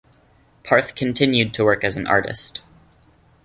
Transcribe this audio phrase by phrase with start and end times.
[0.63, 2.63] Parth continued to work as an artist.